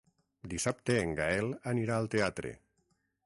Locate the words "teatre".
2.17-2.55